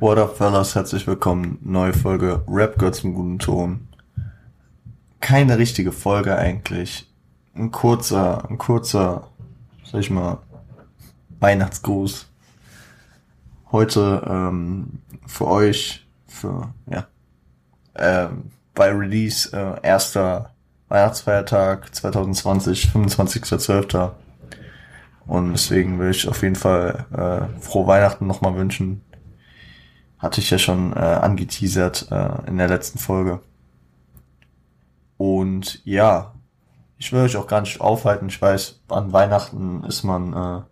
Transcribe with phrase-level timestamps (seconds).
[0.00, 0.74] What up, fellas?
[0.74, 1.58] Herzlich willkommen.
[1.60, 3.86] Neue Folge Rap gehört zum guten Ton.
[5.20, 7.06] Keine richtige Folge eigentlich.
[7.54, 9.28] Ein kurzer, ein kurzer,
[9.84, 10.38] sag ich mal,
[11.38, 12.26] Weihnachtsgruß.
[13.72, 17.06] Heute ähm, für euch, für, ja,
[17.94, 20.54] ähm, bei Release äh, erster
[20.88, 24.12] Weihnachtsfeiertag 2020, 25.12.
[25.26, 29.02] Und deswegen will ich auf jeden Fall äh, frohe Weihnachten nochmal wünschen.
[30.20, 33.40] Hatte ich ja schon äh, angeteasert äh, in der letzten Folge.
[35.16, 36.32] Und ja,
[36.96, 38.28] ich will euch auch gar nicht aufhalten.
[38.28, 40.62] Ich weiß, an Weihnachten ist man, äh,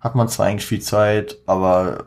[0.00, 2.06] hat man zwar eigentlich viel Zeit, aber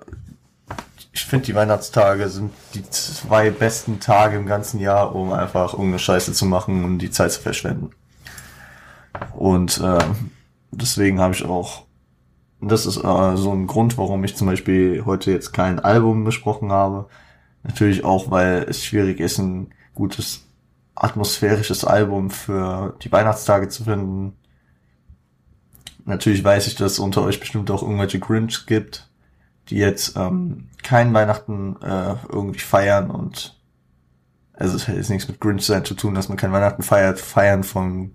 [1.13, 5.99] ich finde, die Weihnachtstage sind die zwei besten Tage im ganzen Jahr, um einfach irgendeine
[5.99, 7.91] Scheiße zu machen und die Zeit zu verschwenden.
[9.34, 9.99] Und äh,
[10.71, 11.85] deswegen habe ich auch,
[12.62, 16.72] das ist äh, so ein Grund, warum ich zum Beispiel heute jetzt kein Album besprochen
[16.72, 17.08] habe.
[17.64, 20.46] Natürlich auch, weil es schwierig ist, ein gutes
[20.96, 24.34] atmosphärisches Album für die Weihnachtstage zu finden.
[26.05, 29.10] Natürlich weiß ich, dass es unter euch bestimmt auch irgendwelche Grinch gibt,
[29.70, 33.57] die jetzt ähm, kein Weihnachten äh, irgendwie feiern und
[34.54, 37.20] also es hat jetzt nichts mit Grinch sein zu tun, dass man kein Weihnachten feiert,
[37.20, 38.13] feiern vom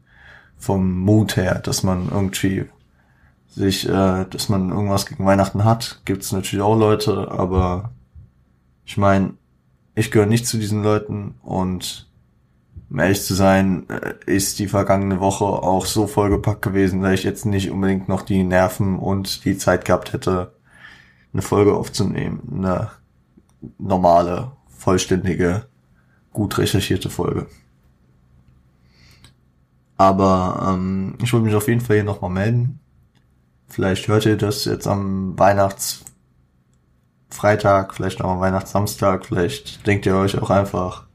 [0.56, 2.66] vom Mut her, dass man irgendwie
[3.48, 7.92] sich, äh, dass man irgendwas gegen Weihnachten hat, gibt's natürlich auch Leute, aber
[8.84, 9.34] ich meine,
[9.94, 12.06] ich gehöre nicht zu diesen Leuten und
[12.90, 17.24] um ehrlich zu sein, äh, ist die vergangene Woche auch so vollgepackt gewesen, dass ich
[17.24, 20.52] jetzt nicht unbedingt noch die Nerven und die Zeit gehabt hätte,
[21.32, 22.40] eine Folge aufzunehmen.
[22.52, 22.90] Eine
[23.78, 25.66] normale, vollständige,
[26.32, 27.46] gut recherchierte Folge.
[29.96, 32.80] Aber ähm, ich wollte mich auf jeden Fall hier nochmal melden.
[33.68, 40.38] Vielleicht hört ihr das jetzt am Weihnachtsfreitag, vielleicht auch am Weihnachtssamstag, vielleicht denkt ihr euch
[40.38, 41.06] auch einfach,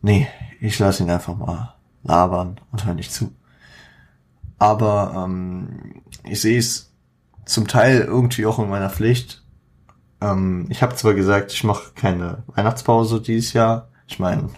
[0.00, 0.28] nee,
[0.60, 3.34] ich lasse ihn einfach mal labern und höre nicht zu.
[4.58, 6.92] Aber ähm, ich sehe es
[7.44, 9.44] zum Teil irgendwie auch in meiner Pflicht.
[10.20, 13.88] Ähm, ich habe zwar gesagt, ich mache keine Weihnachtspause dieses Jahr.
[14.06, 14.50] Ich meine,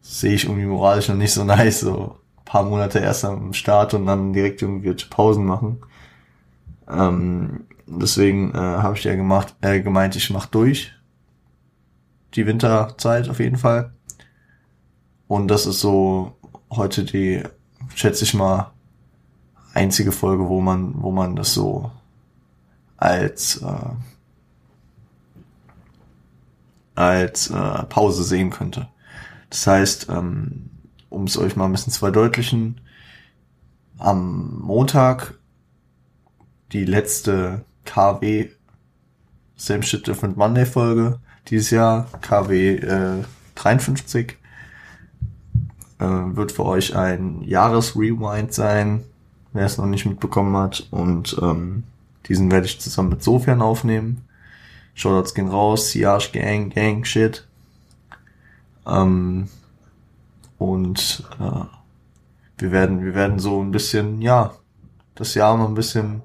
[0.00, 4.06] sehe ich irgendwie moralisch noch nicht so nice, so paar Monate erst am Start und
[4.06, 5.82] dann direkt irgendwie Pausen machen.
[6.88, 10.92] Ähm, deswegen äh, habe ich ja gemacht, äh, gemeint, ich mach durch
[12.34, 13.92] die Winterzeit auf jeden Fall.
[15.26, 16.36] Und das ist so
[16.70, 17.42] heute die,
[17.94, 18.72] schätze ich mal,
[19.74, 21.90] einzige Folge, wo man, wo man das so
[22.96, 23.90] als äh,
[26.94, 28.88] als äh, Pause sehen könnte.
[29.50, 30.70] Das heißt, ähm,
[31.10, 32.80] um es euch mal ein bisschen zu verdeutlichen,
[33.98, 35.34] am Montag
[36.72, 38.48] die letzte KW
[39.56, 41.18] Same Shit Different Monday Folge
[41.48, 43.24] dieses Jahr, KW äh,
[43.54, 44.36] 53,
[45.98, 49.04] äh, wird für euch ein Jahresrewind sein,
[49.52, 50.86] wer es noch nicht mitbekommen hat.
[50.90, 51.84] Und ähm,
[52.28, 54.24] diesen werde ich zusammen mit Sofian aufnehmen.
[54.94, 57.46] Shoutouts gehen raus, Siage Gang, Gang, Shit.
[58.86, 59.48] Ähm,
[60.58, 61.64] und äh,
[62.58, 64.54] wir werden, wir werden so ein bisschen, ja,
[65.14, 66.22] das Jahr noch ein bisschen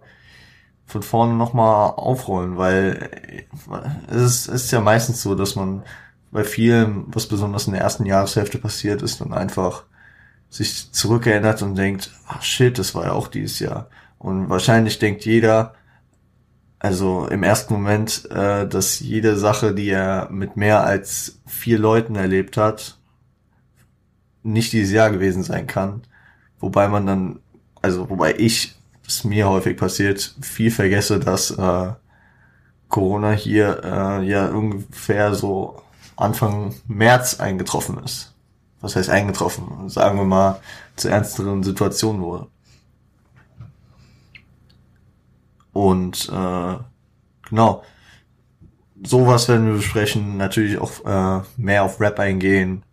[0.85, 3.45] von vorne nochmal aufrollen, weil
[4.07, 5.83] es ist, es ist ja meistens so, dass man
[6.31, 9.83] bei vielen, was besonders in der ersten Jahreshälfte passiert ist, dann einfach
[10.49, 13.87] sich zurückerinnert und denkt, ach shit, das war ja auch dieses Jahr.
[14.19, 15.73] Und wahrscheinlich denkt jeder,
[16.79, 22.15] also im ersten Moment, äh, dass jede Sache, die er mit mehr als vier Leuten
[22.15, 22.97] erlebt hat,
[24.43, 26.03] nicht dieses Jahr gewesen sein kann.
[26.59, 27.39] Wobei man dann,
[27.81, 31.93] also wobei ich, was mir häufig passiert, viel vergesse, dass äh,
[32.89, 35.81] Corona hier äh, ja ungefähr so
[36.15, 38.33] Anfang März eingetroffen ist.
[38.81, 39.89] Was heißt eingetroffen?
[39.89, 40.59] Sagen wir mal,
[40.95, 42.47] zu ernsteren Situationen wurde.
[45.71, 46.77] Und äh,
[47.49, 47.83] genau,
[49.03, 50.37] sowas werden wir besprechen.
[50.37, 52.83] Natürlich auch äh, mehr auf Rap eingehen.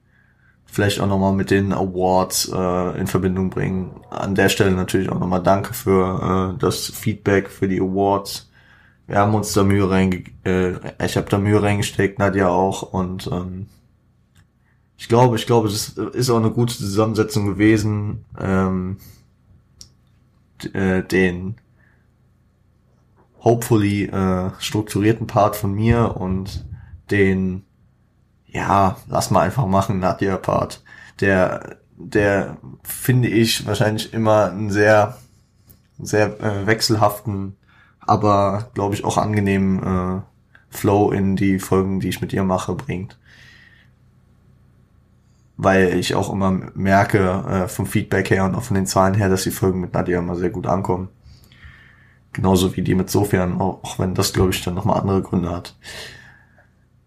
[0.73, 4.01] Vielleicht auch nochmal mit den Awards äh, in Verbindung bringen.
[4.11, 8.51] An der Stelle natürlich auch nochmal danke für äh, das Feedback für die Awards.
[9.09, 10.75] Wir haben uns da Mühe reinge äh,
[11.05, 13.67] ich habe da Mühe reingesteckt, Nadja auch und ähm,
[14.97, 18.99] ich glaube, ich glaube, es ist auch eine gute Zusammensetzung gewesen, ähm,
[20.75, 21.57] äh, den
[23.43, 26.67] hopefully äh, strukturierten Part von mir und
[27.11, 27.65] den
[28.53, 30.83] ja, lass mal einfach machen, Nadja Part.
[31.21, 35.19] Der der finde ich wahrscheinlich immer einen sehr
[35.99, 37.57] sehr äh, wechselhaften,
[38.01, 40.23] aber glaube ich auch angenehmen äh,
[40.71, 43.19] Flow in die Folgen, die ich mit ihr mache, bringt.
[45.57, 47.19] Weil ich auch immer merke,
[47.49, 50.21] äh, vom Feedback her und auch von den Zahlen her, dass die Folgen mit Nadja
[50.21, 51.09] immer sehr gut ankommen.
[52.33, 55.77] Genauso wie die mit Sofian, auch wenn das, glaube ich, dann nochmal andere Gründe hat.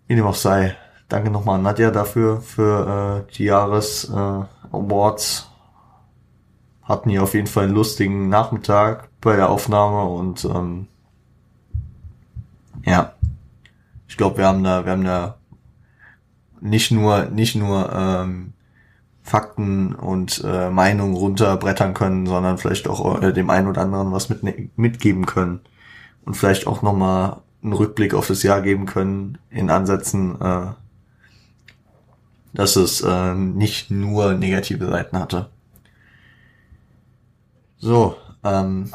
[0.07, 0.75] Wie dem auch sei.
[1.09, 5.49] Danke nochmal an Nadja dafür, für äh, die Jahres äh, Awards.
[6.83, 10.87] Hatten hier auf jeden Fall einen lustigen Nachmittag bei der Aufnahme und ähm,
[12.85, 13.13] ja,
[14.07, 15.37] ich glaube, wir haben da, wir haben da
[16.59, 18.53] nicht nur, nicht nur ähm,
[19.21, 24.29] Fakten und äh, Meinungen runterbrettern können, sondern vielleicht auch äh, dem einen oder anderen was
[24.29, 24.43] mit,
[24.77, 25.61] mitgeben können
[26.25, 30.67] und vielleicht auch nochmal einen Rückblick auf das Jahr geben können in Ansätzen, äh,
[32.53, 35.49] dass es äh, nicht nur negative Seiten hatte.
[37.77, 38.93] So, ähm,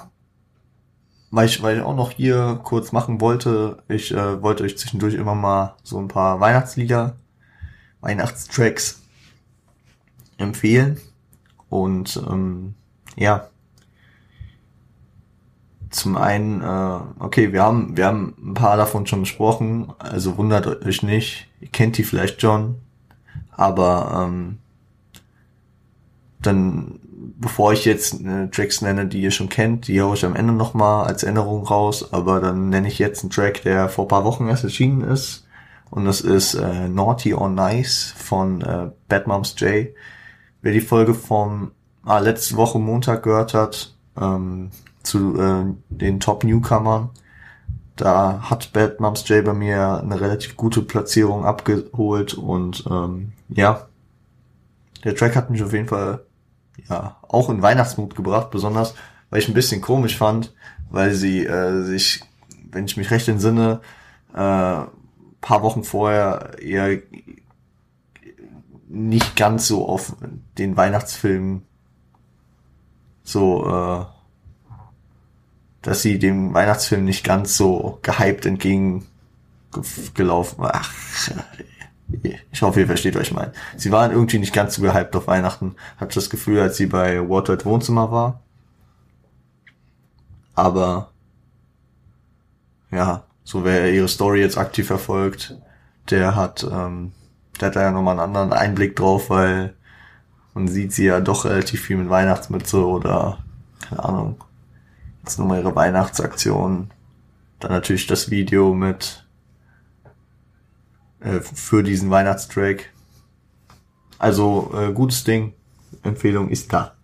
[1.30, 5.14] weil ich, weil ich auch noch hier kurz machen wollte, ich äh, wollte euch zwischendurch
[5.14, 7.16] immer mal so ein paar Weihnachtslieder,
[8.00, 9.02] Weihnachtstracks
[10.38, 10.98] empfehlen.
[11.68, 12.74] Und ähm,
[13.16, 13.48] ja,
[15.90, 20.66] zum einen, äh, okay, wir haben, wir haben ein paar davon schon besprochen, also wundert
[20.84, 22.76] euch nicht, ihr kennt die vielleicht schon,
[23.58, 24.58] aber ähm,
[26.40, 27.00] dann,
[27.38, 30.52] bevor ich jetzt äh, Tracks nenne, die ihr schon kennt, die haue ich am Ende
[30.52, 34.48] nochmal als Erinnerung raus, aber dann nenne ich jetzt einen Track, der vor paar Wochen
[34.48, 35.46] erst erschienen ist
[35.90, 39.88] und das ist äh, Naughty or Nice von äh, Bad Moms J.
[40.62, 41.72] Wer die Folge vom
[42.04, 44.70] ah, letzte Woche Montag gehört hat, ähm,
[45.02, 47.10] zu äh, den Top Newcomern,
[47.96, 53.88] da hat Bad Moms J bei mir eine relativ gute Platzierung abgeholt und ähm, ja,
[55.04, 56.24] der Track hat mich auf jeden Fall
[56.88, 58.94] ja auch in Weihnachtsmut gebracht, besonders
[59.30, 60.54] weil ich ein bisschen komisch fand,
[60.90, 62.22] weil sie äh, sich,
[62.70, 63.80] wenn ich mich recht entsinne,
[64.32, 64.82] äh,
[65.40, 67.00] paar Wochen vorher eher
[68.88, 70.16] nicht ganz so auf
[70.56, 71.62] den Weihnachtsfilm
[73.22, 74.04] so, äh,
[75.82, 80.72] dass sie dem Weihnachtsfilm nicht ganz so gehypt entgegengelaufen war.
[80.74, 80.92] Ach,
[82.50, 83.52] ich hoffe, ihr versteht, ich meine.
[83.76, 85.76] Sie waren irgendwie nicht ganz so gehypt auf Weihnachten.
[85.98, 88.40] Hatte das Gefühl, als sie bei Waterhead Wohnzimmer war.
[90.54, 91.10] Aber,
[92.90, 95.56] ja, so wer ihre Story jetzt aktiv verfolgt,
[96.10, 97.12] der hat, ähm,
[97.60, 99.74] der hat da ja nochmal einen anderen Einblick drauf, weil
[100.54, 103.38] man sieht sie ja doch relativ viel mit Weihnachtsmütze oder,
[103.88, 104.44] keine Ahnung,
[105.22, 106.90] jetzt nochmal ihre Weihnachtsaktion.
[107.60, 109.27] Dann natürlich das Video mit
[111.20, 112.90] äh, für diesen Weihnachtstrack.
[114.18, 115.54] Also äh, gutes Ding.
[116.02, 116.94] Empfehlung ist da.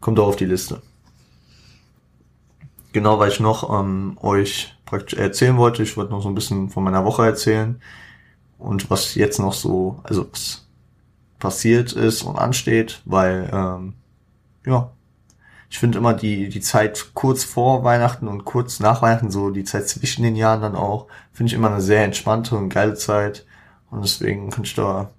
[0.00, 0.82] Kommt auch auf die Liste.
[2.92, 5.82] Genau, weil ich noch ähm, euch praktisch erzählen wollte.
[5.82, 7.80] Ich wollte noch so ein bisschen von meiner Woche erzählen
[8.58, 10.66] und was jetzt noch so, also was
[11.38, 13.94] passiert ist und ansteht, weil ähm,
[14.64, 14.92] ja,
[15.68, 19.64] ich finde immer die, die Zeit kurz vor Weihnachten und kurz nach Weihnachten, so die
[19.64, 23.46] Zeit zwischen den Jahren dann auch, finde ich immer eine sehr entspannte und geile Zeit.
[23.92, 25.10] Und deswegen kann ich da,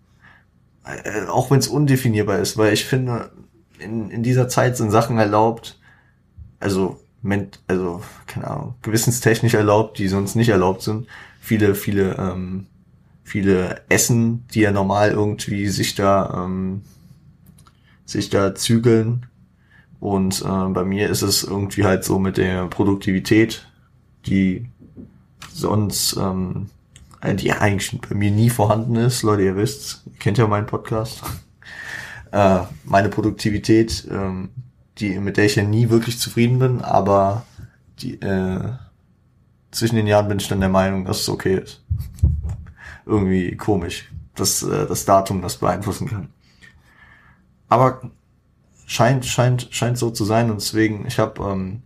[0.84, 3.32] äh, auch wenn es undefinierbar ist, weil ich finde,
[3.80, 5.80] in, in dieser Zeit sind Sachen erlaubt,
[6.60, 7.00] also,
[7.68, 11.08] also, keine Ahnung, gewissenstechnisch erlaubt, die sonst nicht erlaubt sind.
[11.40, 12.68] Viele, viele, ähm,
[13.24, 16.82] viele Essen, die ja normal irgendwie sich da, ähm,
[18.06, 19.26] sich da zügeln,
[20.04, 23.66] und äh, bei mir ist es irgendwie halt so mit der Produktivität,
[24.26, 24.68] die
[25.54, 26.70] sonst, ähm,
[27.32, 29.24] die eigentlich bei mir nie vorhanden ist.
[29.24, 31.22] Leute, ihr wisst, kennt ja meinen Podcast.
[32.32, 34.50] äh, meine Produktivität, ähm,
[34.98, 37.46] die, mit der ich ja nie wirklich zufrieden bin, aber
[38.00, 38.74] die, äh,
[39.72, 41.84] zwischen den Jahren bin ich dann der Meinung, dass es okay ist.
[43.06, 46.30] Irgendwie komisch, dass äh, das Datum das beeinflussen kann.
[47.70, 48.12] Aber
[48.86, 51.84] scheint, scheint, scheint so zu sein und deswegen, ich habe ähm,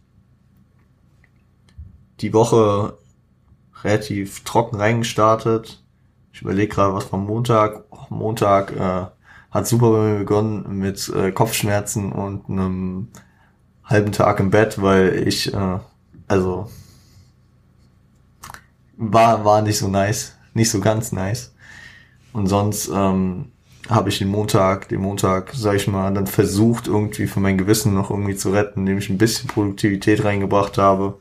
[2.20, 2.98] die Woche
[3.84, 5.84] relativ trocken reingestartet.
[6.32, 7.84] Ich überlege gerade was vom Montag.
[8.10, 9.06] Montag äh,
[9.52, 13.10] hat super bei mir begonnen mit äh, Kopfschmerzen und einem
[13.84, 15.80] halben Tag im Bett, weil ich, äh,
[16.28, 16.70] also
[18.98, 21.54] war, war nicht so nice, nicht so ganz nice.
[22.34, 23.52] Und sonst ähm,
[23.90, 27.94] habe ich den Montag, den Montag, sag ich mal, dann versucht, irgendwie von meinem Gewissen
[27.94, 31.20] noch irgendwie zu retten, indem ich ein bisschen Produktivität reingebracht habe.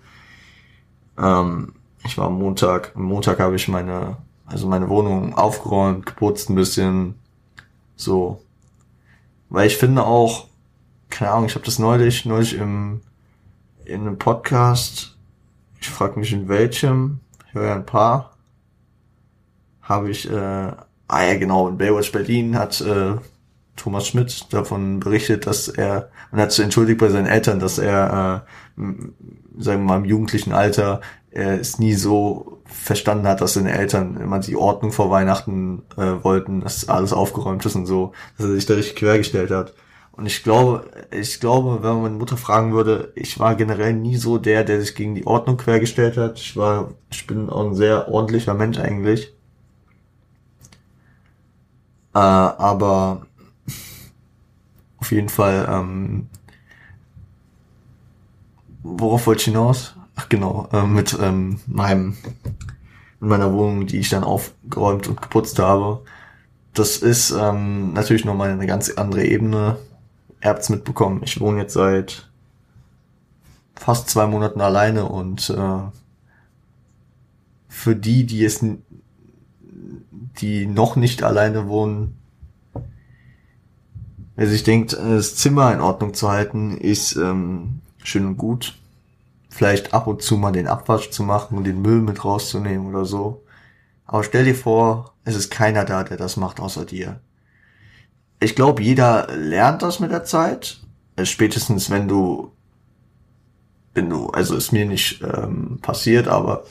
[1.18, 1.75] Ähm,
[2.06, 6.54] ich war am Montag, am Montag habe ich meine, also meine Wohnung aufgeräumt, geputzt ein
[6.54, 7.14] bisschen,
[7.96, 8.42] so.
[9.48, 10.48] Weil ich finde auch,
[11.10, 13.00] keine Ahnung, ich habe das neulich, neulich im,
[13.84, 15.16] in einem Podcast,
[15.80, 18.36] ich frage mich in welchem, ich höre ja ein paar,
[19.82, 20.34] habe ich, äh,
[21.08, 23.14] ah ja genau, in Baywatch Berlin hat äh,
[23.76, 28.44] Thomas Schmidt davon berichtet, dass er, und hat sich entschuldigt bei seinen Eltern, dass er,
[28.78, 28.82] äh,
[29.58, 31.00] sagen wir mal, im jugendlichen Alter
[31.36, 36.24] er es nie so verstanden hat, dass seine Eltern immer die Ordnung vor Weihnachten äh,
[36.24, 39.74] wollten, dass alles aufgeräumt ist und so, dass er sich da richtig quergestellt hat.
[40.12, 44.16] Und ich glaube, ich glaube, wenn man meine Mutter fragen würde, ich war generell nie
[44.16, 46.38] so der, der sich gegen die Ordnung quergestellt hat.
[46.38, 49.34] Ich war, ich bin auch ein sehr ordentlicher Mensch eigentlich.
[52.14, 53.26] Äh, aber
[54.98, 56.28] auf jeden Fall, ähm,
[58.82, 59.96] worauf wollte ich hinaus?
[60.16, 62.16] Ach genau, äh, mit ähm, meinem,
[63.20, 66.02] in meiner Wohnung, die ich dann aufgeräumt und geputzt habe.
[66.74, 69.78] Das ist ähm, natürlich nochmal eine ganz andere Ebene
[70.42, 72.28] ihr habt's mitbekommen, ich wohne jetzt seit
[73.74, 75.80] fast zwei Monaten alleine und äh,
[77.68, 78.64] für die, die es,
[80.40, 82.16] die noch nicht alleine wohnen,
[84.36, 88.78] wer sich denkt, das Zimmer in Ordnung zu halten, ist ähm, schön und gut.
[89.56, 93.04] Vielleicht ab und zu mal den Abwasch zu machen und den Müll mit rauszunehmen oder
[93.04, 93.44] so.
[94.04, 97.20] Aber stell dir vor, es ist keiner da, der das macht außer dir
[98.40, 100.80] ich glaube, jeder lernt das mit der Zeit.
[101.22, 102.52] Spätestens wenn du,
[103.94, 106.64] wenn du, also ist mir nicht ähm, passiert, aber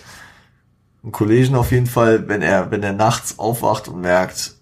[1.04, 4.56] ein Kollegen auf jeden Fall, wenn er, wenn er nachts aufwacht und merkt,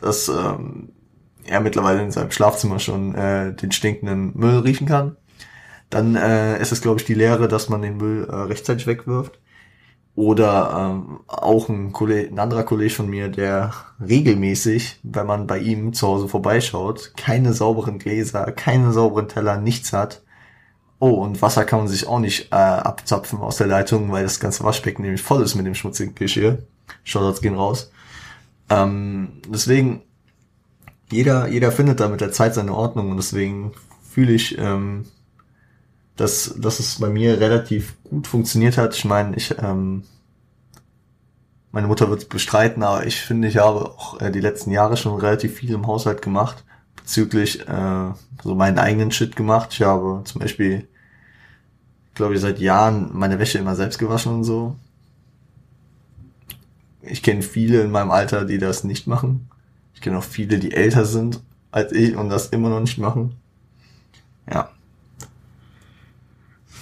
[0.00, 0.90] dass ähm,
[1.44, 5.16] er mittlerweile in seinem Schlafzimmer schon äh, den stinkenden Müll riechen kann,
[5.94, 9.38] dann äh, ist es, glaube ich, die Lehre, dass man den Müll äh, rechtzeitig wegwirft.
[10.16, 15.58] Oder ähm, auch ein, Kollege, ein anderer Kollege von mir, der regelmäßig, wenn man bei
[15.58, 20.22] ihm zu Hause vorbeischaut, keine sauberen Gläser, keine sauberen Teller, nichts hat.
[20.98, 24.40] Oh, und Wasser kann man sich auch nicht äh, abzapfen aus der Leitung, weil das
[24.40, 26.58] ganze Waschbecken nämlich voll ist mit dem schmutzigen Geschirr.
[27.04, 27.92] Shoutouts gehen raus.
[28.68, 30.02] Ähm, deswegen,
[31.10, 33.72] jeder, jeder findet da mit der Zeit seine Ordnung und deswegen
[34.08, 35.04] fühle ich ähm,
[36.16, 38.94] dass, dass es bei mir relativ gut funktioniert hat.
[38.94, 40.04] Ich meine, ich, ähm,
[41.72, 44.96] meine Mutter wird es bestreiten, aber ich finde, ich habe auch äh, die letzten Jahre
[44.96, 49.70] schon relativ viel im Haushalt gemacht, bezüglich äh, so meinen eigenen Shit gemacht.
[49.72, 50.86] Ich habe zum Beispiel,
[52.14, 54.76] glaube ich, seit Jahren meine Wäsche immer selbst gewaschen und so.
[57.02, 59.50] Ich kenne viele in meinem Alter, die das nicht machen.
[59.94, 63.34] Ich kenne auch viele, die älter sind als ich und das immer noch nicht machen.
[64.50, 64.70] Ja.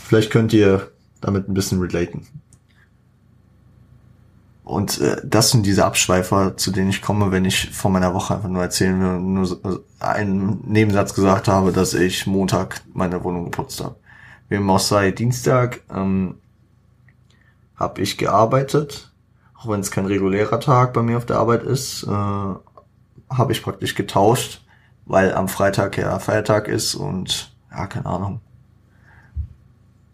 [0.04, 0.90] Vielleicht könnt ihr
[1.20, 2.26] damit ein bisschen relaten.
[4.64, 8.34] Und äh, das sind diese Abschweifer, zu denen ich komme, wenn ich von meiner Woche
[8.34, 12.80] einfach nur erzählen will und nur so, also einen Nebensatz gesagt habe, dass ich Montag
[12.92, 13.96] meine Wohnung geputzt habe.
[14.48, 16.36] Wie im auch Dienstag ähm,
[17.76, 19.12] habe ich gearbeitet,
[19.58, 23.62] auch wenn es kein regulärer Tag bei mir auf der Arbeit ist, äh, habe ich
[23.62, 24.64] praktisch getauscht,
[25.06, 28.40] weil am Freitag ja Feiertag ist und ja, keine Ahnung,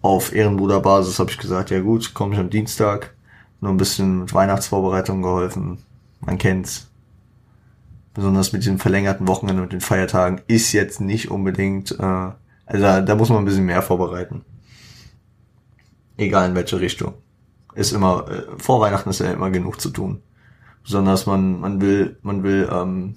[0.00, 3.14] auf Ehrenbruderbasis habe ich gesagt, ja gut, komme ich am Dienstag.
[3.60, 5.78] Nur ein bisschen mit Weihnachtsvorbereitung geholfen.
[6.20, 6.90] Man kennt's.
[8.14, 12.34] Besonders mit den verlängerten Wochenenden und den Feiertagen ist jetzt nicht unbedingt, äh, also
[12.82, 14.44] da, da muss man ein bisschen mehr vorbereiten.
[16.16, 17.14] Egal in welche Richtung.
[17.74, 20.22] Ist immer, äh, vor Weihnachten ist ja immer genug zu tun.
[20.82, 23.14] Besonders man, man will, man will, ähm,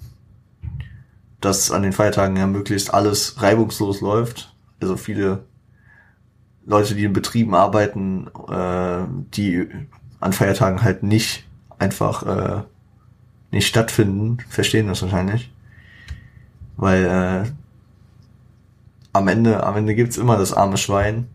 [1.40, 4.54] dass an den Feiertagen ja möglichst alles reibungslos läuft.
[4.80, 5.44] Also viele
[6.64, 9.04] Leute, die in Betrieben arbeiten, äh,
[9.34, 9.68] die
[10.20, 11.44] an Feiertagen halt nicht
[11.78, 12.62] einfach äh,
[13.50, 15.52] nicht stattfinden, verstehen das wahrscheinlich.
[16.76, 17.50] Weil äh,
[19.12, 21.28] am Ende, am Ende gibt's immer das arme Schwein,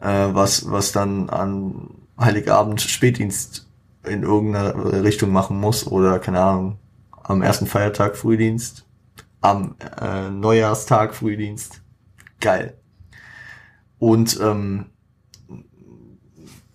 [0.00, 3.68] äh, was, was dann an Heiligabend Spätdienst
[4.04, 6.78] in irgendeiner Richtung machen muss oder keine Ahnung,
[7.22, 8.86] am ersten Feiertag Frühdienst,
[9.40, 11.80] am äh, Neujahrstag Frühdienst.
[12.40, 12.79] Geil.
[14.00, 14.86] Und ähm,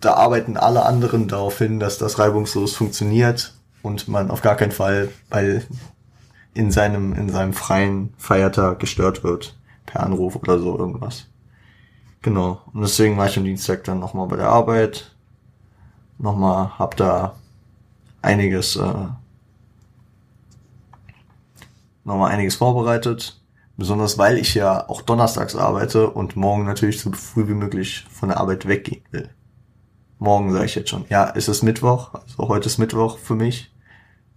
[0.00, 4.72] da arbeiten alle anderen darauf hin, dass das reibungslos funktioniert und man auf gar keinen
[4.72, 5.62] Fall bei
[6.54, 11.26] in seinem in seinem freien Feiertag gestört wird per Anruf oder so irgendwas.
[12.22, 12.62] Genau.
[12.72, 15.12] Und deswegen war ich am Dienstag dann nochmal bei der Arbeit.
[16.18, 17.34] Nochmal hab da
[18.22, 19.08] einiges äh,
[22.04, 23.40] nochmal einiges vorbereitet.
[23.76, 28.30] Besonders weil ich ja auch donnerstags arbeite und morgen natürlich so früh wie möglich von
[28.30, 29.28] der Arbeit weggehen will.
[30.18, 31.04] Morgen sage ich jetzt schon.
[31.10, 33.70] Ja, es ist Mittwoch, also heute ist Mittwoch für mich.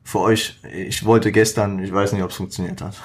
[0.04, 2.96] Für euch, ich wollte gestern, ich weiß nicht, ob es funktioniert hat.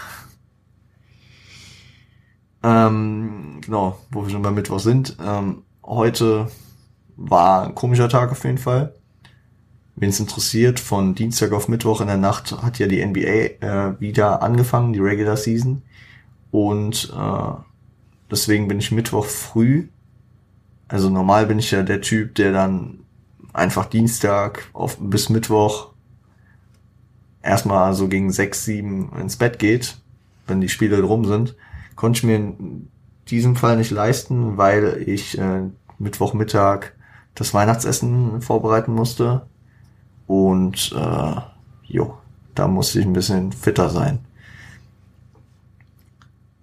[2.67, 5.19] Ähm, genau, wo wir schon bei Mittwoch sind.
[5.23, 6.49] Ähm, heute
[7.15, 8.95] war ein komischer Tag auf jeden Fall.
[9.97, 13.19] wen es interessiert, von Dienstag auf Mittwoch in der Nacht hat ja die NBA
[13.61, 15.83] äh, wieder angefangen, die Regular Season.
[16.55, 17.53] Und äh,
[18.31, 19.89] deswegen bin ich Mittwoch früh.
[20.87, 23.01] Also normal bin ich ja der Typ, der dann
[23.53, 25.89] einfach Dienstag auf, bis Mittwoch
[27.43, 29.99] erstmal so gegen sechs, sieben ins Bett geht,
[30.47, 31.57] wenn die Spiele rum sind.
[31.97, 32.89] Konnte ich mir in
[33.31, 35.63] diesem Fall nicht leisten, weil ich äh,
[35.99, 36.93] Mittwochmittag
[37.35, 39.45] das Weihnachtsessen vorbereiten musste.
[40.29, 41.41] Und äh,
[41.83, 42.17] jo,
[42.55, 44.21] da musste ich ein bisschen fitter sein.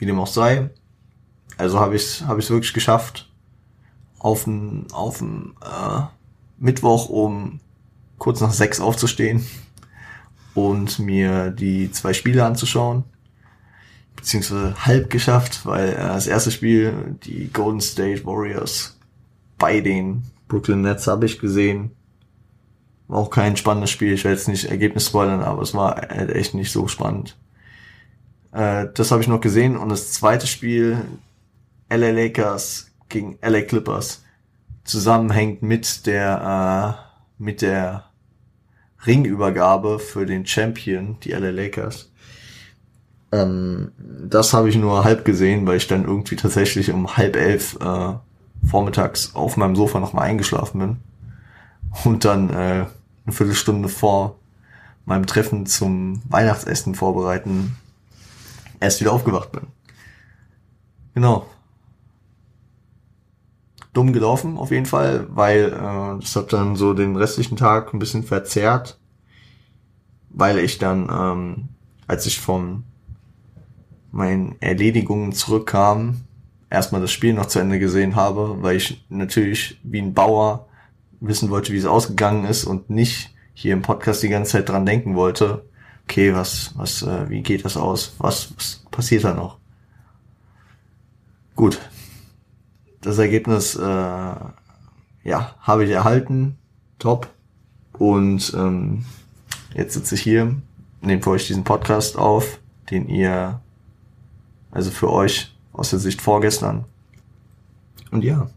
[0.01, 0.71] Wie dem auch sei.
[1.57, 3.29] Also habe ich es hab ich's wirklich geschafft,
[4.17, 6.01] auf dem auf äh,
[6.57, 7.59] Mittwoch um
[8.17, 9.45] kurz nach sechs aufzustehen
[10.55, 13.03] und mir die zwei Spiele anzuschauen.
[14.15, 18.97] Beziehungsweise halb geschafft, weil äh, das erste Spiel, die Golden State Warriors
[19.59, 21.91] bei den Brooklyn Nets habe ich gesehen.
[23.07, 24.13] War auch kein spannendes Spiel.
[24.13, 27.37] Ich werde jetzt nicht Ergebnis spoilern, aber es war halt echt nicht so spannend.
[28.51, 29.77] Äh, das habe ich noch gesehen.
[29.77, 30.97] Und das zweite Spiel,
[31.89, 34.23] LA Lakers gegen LA Clippers,
[34.83, 36.97] zusammenhängt mit der,
[37.39, 38.05] äh, mit der
[39.05, 42.11] Ringübergabe für den Champion, die LA Lakers.
[43.31, 47.77] Ähm, das habe ich nur halb gesehen, weil ich dann irgendwie tatsächlich um halb elf
[47.81, 48.13] äh,
[48.67, 50.97] vormittags auf meinem Sofa nochmal eingeschlafen bin
[52.03, 52.53] und dann äh,
[53.25, 54.37] eine Viertelstunde vor
[55.05, 57.75] meinem Treffen zum Weihnachtsessen vorbereiten
[58.81, 59.67] erst wieder aufgewacht bin.
[61.13, 61.45] Genau.
[63.93, 67.99] Dumm gelaufen auf jeden Fall, weil äh, das hat dann so den restlichen Tag ein
[67.99, 68.99] bisschen verzerrt,
[70.29, 71.69] weil ich dann, ähm,
[72.07, 72.83] als ich von
[74.11, 76.21] meinen Erledigungen zurückkam,
[76.69, 80.67] erstmal das Spiel noch zu Ende gesehen habe, weil ich natürlich wie ein Bauer
[81.19, 84.85] wissen wollte, wie es ausgegangen ist und nicht hier im Podcast die ganze Zeit dran
[84.85, 85.65] denken wollte,
[86.11, 88.13] okay, was, was, äh, wie geht das aus?
[88.17, 89.57] Was, was passiert da noch?
[91.55, 91.79] Gut.
[92.99, 96.57] Das Ergebnis, äh, ja, habe ich erhalten.
[96.99, 97.29] Top.
[97.93, 99.05] Und ähm,
[99.73, 100.55] jetzt sitze ich hier,
[100.99, 103.61] nehme für euch diesen Podcast auf, den ihr,
[104.69, 106.83] also für euch aus der Sicht vorgestern.
[108.11, 108.49] Und ja,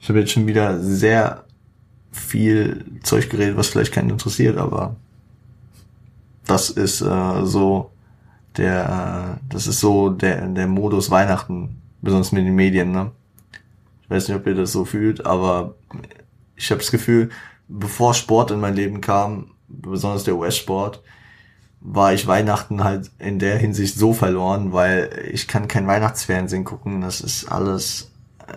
[0.00, 1.44] ich habe jetzt schon wieder sehr
[2.10, 4.96] viel Zeug geredet, was vielleicht keinen interessiert, aber
[6.46, 7.90] das ist äh, so
[8.56, 12.92] der, äh, das ist so der der Modus Weihnachten, besonders mit den Medien.
[12.92, 13.12] Ne?
[14.02, 15.74] Ich weiß nicht, ob ihr das so fühlt, aber
[16.56, 17.30] ich habe das Gefühl,
[17.68, 21.02] bevor Sport in mein Leben kam, besonders der US-Sport,
[21.80, 27.00] war ich Weihnachten halt in der Hinsicht so verloren, weil ich kann kein Weihnachtsfernsehen gucken.
[27.00, 28.12] Das ist alles,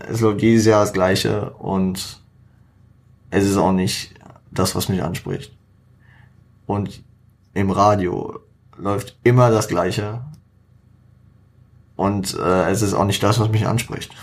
[0.07, 2.21] es läuft jedes Jahr das Gleiche und
[3.31, 4.13] es ist auch nicht
[4.51, 5.55] das, was mich anspricht.
[6.67, 7.03] Und
[7.55, 8.39] im Radio
[8.77, 10.23] läuft immer das Gleiche
[11.95, 14.13] und äh, es ist auch nicht das, was mich anspricht.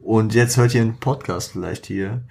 [0.00, 2.22] Und jetzt hört ihr einen Podcast vielleicht hier,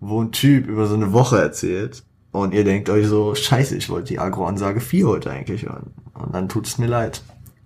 [0.00, 3.90] wo ein Typ über so eine Woche erzählt und ihr denkt euch so, scheiße, ich
[3.90, 5.92] wollte die Agro-Ansage 4 heute eigentlich hören.
[6.14, 7.22] Und dann tut es mir leid.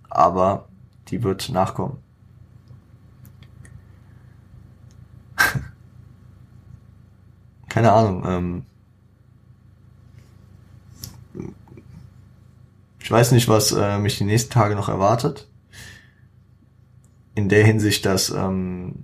[0.09, 0.67] Aber
[1.09, 1.97] die wird nachkommen.
[7.69, 8.23] Keine Ahnung.
[8.25, 8.65] Ähm
[13.03, 15.49] ich weiß nicht, was äh, mich die nächsten Tage noch erwartet.
[17.35, 18.95] In der Hinsicht, dass ähm,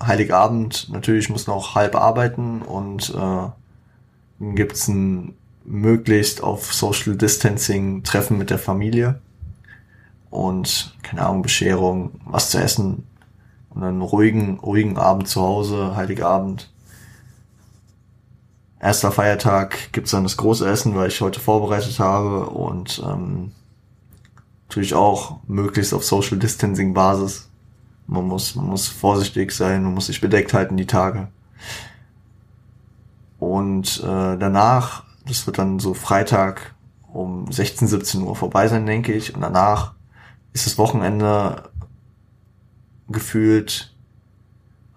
[0.00, 8.02] Heiligabend natürlich muss noch halb arbeiten und äh, gibt es ein möglichst auf Social Distancing
[8.02, 9.20] Treffen mit der Familie
[10.30, 13.06] und keine Ahnung Bescherung, was zu essen
[13.70, 16.71] und einen ruhigen ruhigen Abend zu Hause, Heiligabend.
[18.82, 23.52] Erster Feiertag gibt's dann das große Essen, weil ich heute vorbereitet habe und ähm,
[24.68, 27.48] natürlich auch möglichst auf Social Distancing Basis.
[28.08, 31.28] Man muss man muss vorsichtig sein, man muss sich bedeckt halten die Tage.
[33.38, 36.74] Und äh, danach, das wird dann so Freitag
[37.12, 39.32] um 16, 17 Uhr vorbei sein, denke ich.
[39.32, 39.94] Und danach
[40.54, 41.70] ist das Wochenende
[43.08, 43.94] gefühlt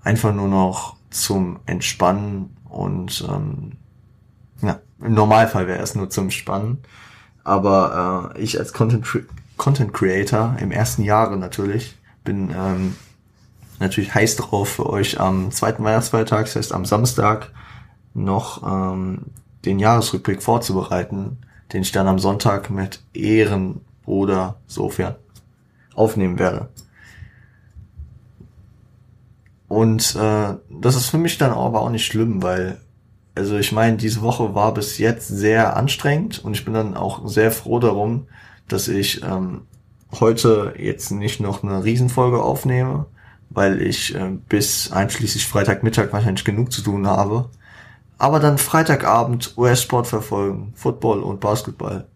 [0.04, 3.72] einfach nur noch zum Entspannen und ähm,
[4.62, 6.80] ja, im Normalfall wäre es nur zum Entspannen.
[7.46, 9.08] Aber äh, ich als Content,
[9.56, 12.96] Content Creator im ersten Jahre natürlich bin ähm,
[13.80, 17.52] natürlich heiß drauf für euch am zweiten Weihnachtsfeiertag, das heißt am Samstag,
[18.14, 19.28] noch ähm,
[19.64, 21.38] den Jahresrückblick vorzubereiten,
[21.72, 25.16] den ich dann am Sonntag mit Ehrenbruder Sofia
[25.94, 26.68] aufnehmen werde.
[29.68, 32.80] Und äh, das ist für mich dann aber auch nicht schlimm, weil
[33.36, 37.28] also ich meine, diese Woche war bis jetzt sehr anstrengend und ich bin dann auch
[37.28, 38.28] sehr froh darum,
[38.70, 39.64] dass ich ähm,
[40.20, 43.08] heute jetzt nicht noch eine Riesenfolge aufnehme,
[43.50, 47.50] weil ich äh, bis einschließlich Freitagmittag wahrscheinlich genug zu tun habe.
[48.18, 52.08] Aber dann Freitagabend US-Sport verfolgen, Football und Basketball.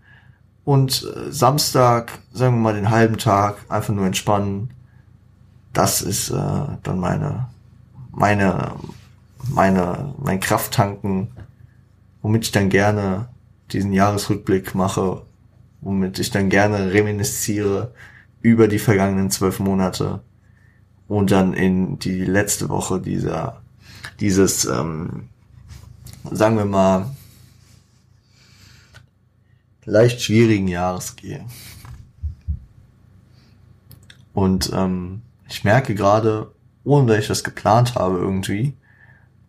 [0.64, 4.70] Und äh, Samstag, sagen wir mal den halben Tag, einfach nur entspannen.
[5.74, 6.34] Das ist äh,
[6.84, 7.48] dann meine,
[8.12, 8.74] meine,
[9.44, 11.30] meine, mein Krafttanken,
[12.22, 13.30] womit ich dann gerne
[13.72, 15.22] diesen Jahresrückblick mache,
[15.82, 17.94] womit ich dann gerne reminisziere
[18.42, 20.22] über die vergangenen zwölf Monate
[21.08, 23.62] und dann in die letzte Woche dieser,
[24.20, 25.30] dieses, ähm,
[26.32, 27.16] sagen wir mal,
[29.86, 31.46] leicht schwierigen Jahres gehe.
[34.34, 36.52] Und ähm, ich merke gerade,
[36.84, 38.78] ohne dass ich das geplant habe irgendwie,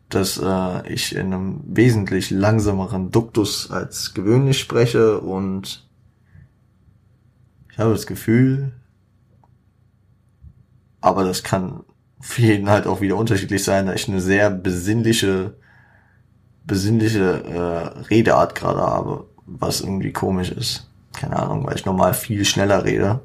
[0.09, 5.87] dass äh, ich in einem wesentlich langsameren Duktus als gewöhnlich spreche und
[7.71, 8.73] ich habe das Gefühl,
[11.01, 11.85] aber das kann
[12.21, 15.55] für jeden halt auch wieder unterschiedlich sein, dass ich eine sehr besinnliche,
[16.65, 20.91] besinnliche äh, Redeart gerade habe, was irgendwie komisch ist.
[21.13, 23.21] Keine Ahnung, weil ich normal viel schneller rede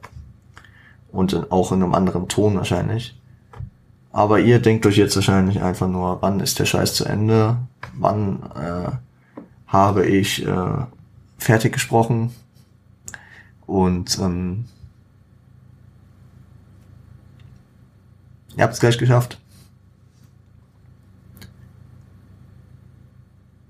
[1.16, 3.20] und in, auch in einem anderen Ton wahrscheinlich.
[4.12, 7.58] Aber ihr denkt euch jetzt wahrscheinlich einfach nur, wann ist der Scheiß zu Ende?
[7.94, 8.92] Wann äh,
[9.68, 10.86] habe ich äh,
[11.38, 12.32] fertig gesprochen?
[13.66, 14.66] Und ähm,
[18.56, 19.40] ihr habt es gleich geschafft.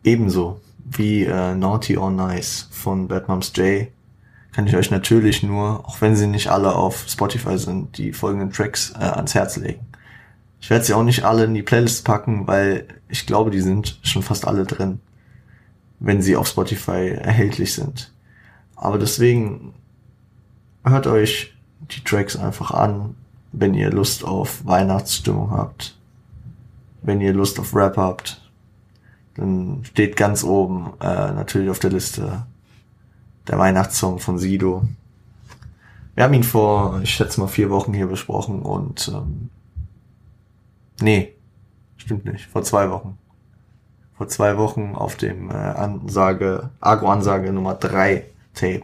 [0.04, 3.88] Ebenso wie äh, Naughty or Nice von Bad Moms J
[4.56, 8.54] kann ich euch natürlich nur, auch wenn sie nicht alle auf Spotify sind, die folgenden
[8.54, 9.86] Tracks äh, ans Herz legen.
[10.62, 14.00] Ich werde sie auch nicht alle in die Playlist packen, weil ich glaube, die sind
[14.04, 15.02] schon fast alle drin,
[16.00, 18.14] wenn sie auf Spotify erhältlich sind.
[18.78, 19.74] Aber deswegen
[20.86, 21.54] hört euch
[21.92, 23.18] die Tracks einfach an,
[23.52, 25.98] wenn ihr Lust auf Weihnachtsstimmung habt.
[27.02, 28.42] Wenn ihr Lust auf Rap habt,
[29.36, 32.46] dann steht ganz oben äh, natürlich auf der Liste
[33.48, 34.88] der Weihnachtssong von Sido.
[36.16, 39.50] Wir haben ihn vor, ich schätze mal, vier Wochen hier besprochen und ähm,
[41.02, 41.36] Nee,
[41.98, 42.46] stimmt nicht.
[42.46, 43.18] Vor zwei Wochen.
[44.18, 48.84] Vor zwei Wochen auf dem äh, Ansage, Agro-Ansage Nummer drei Tape.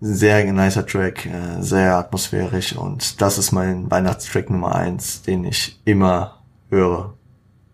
[0.00, 5.80] Sehr nicer Track, äh, sehr atmosphärisch und das ist mein Weihnachtstrack Nummer eins, den ich
[5.86, 7.14] immer höre.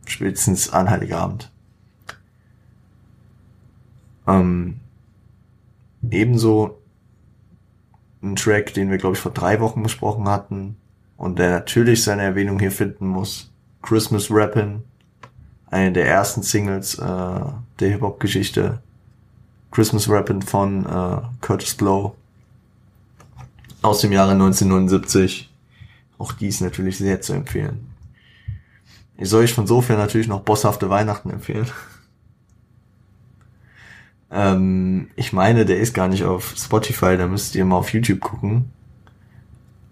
[0.06, 1.51] Spätestens an Heiligabend.
[4.26, 4.80] Ähm,
[6.10, 6.78] ebenso
[8.22, 10.76] ein Track, den wir, glaube ich, vor drei Wochen besprochen hatten,
[11.22, 13.48] und der natürlich seine Erwähnung hier finden muss.
[13.80, 14.80] Christmas Rappin',
[15.70, 17.44] eine der ersten Singles äh,
[17.78, 18.80] der Hip-Hop-Geschichte.
[19.70, 22.16] Christmas Rappin' von äh, Curtis Blow
[23.82, 25.48] aus dem Jahre 1979.
[26.18, 27.92] Auch dies natürlich sehr zu empfehlen.
[29.16, 31.70] Ich soll euch von sofern natürlich noch bosshafte Weihnachten empfehlen.
[34.32, 38.20] Ähm, ich meine, der ist gar nicht auf Spotify, da müsst ihr mal auf YouTube
[38.20, 38.70] gucken.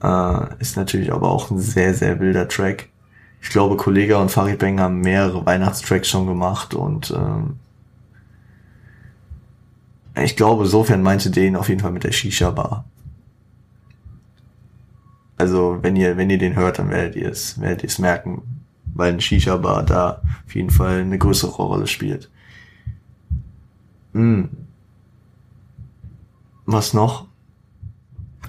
[0.03, 2.89] Äh, ist natürlich aber auch ein sehr, sehr wilder Track.
[3.43, 7.57] Ich glaube, Kollega und Farid Bang haben mehrere Weihnachtstracks schon gemacht und ähm,
[10.17, 12.85] ich glaube, sofern meinte den auf jeden Fall mit der Shisha-Bar.
[15.37, 18.43] Also, wenn ihr, wenn ihr den hört, dann werdet ihr es, werdet ihr es merken,
[18.95, 22.31] weil ein Shisha-Bar da auf jeden Fall eine größere Rolle spielt.
[24.13, 24.49] Hm.
[26.67, 27.31] Was noch?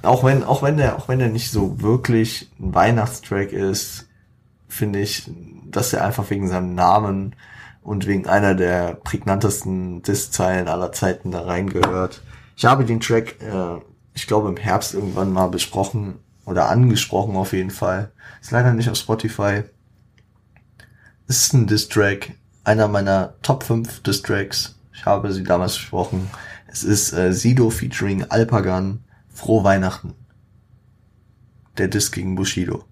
[0.04, 4.08] auch wenn, auch wenn der, auch wenn der nicht so wirklich ein Weihnachtstrack ist,
[4.68, 5.30] finde ich,
[5.70, 7.36] dass er einfach wegen seinem Namen
[7.84, 12.22] und wegen einer der prägnantesten Disszeilen aller Zeiten da reingehört.
[12.56, 13.80] Ich habe den Track, äh,
[14.14, 18.12] ich glaube im Herbst irgendwann mal besprochen oder angesprochen auf jeden Fall.
[18.42, 19.64] Ist leider nicht auf Spotify.
[21.28, 24.76] Ist ein Diss-Track, einer meiner Top 5 Diss-Tracks.
[24.94, 26.30] Ich habe sie damals besprochen.
[26.68, 30.14] Es ist äh, Sido featuring Alpagan Frohe Weihnachten.
[31.78, 32.86] Der Disc gegen Bushido.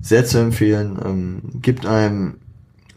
[0.00, 0.98] Sehr zu empfehlen.
[1.04, 2.40] Ähm, gibt einem